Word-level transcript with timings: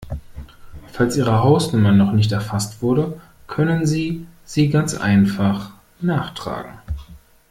Falls 0.93 1.15
Ihre 1.15 1.43
Hausnummer 1.43 1.91
noch 1.91 2.11
nicht 2.11 2.31
erfasst 2.31 2.81
wurde, 2.81 3.21
können 3.45 3.85
Sie 3.85 4.25
sie 4.45 4.69
ganz 4.71 4.95
einfach 4.95 5.73
nachtragen. 5.99 6.73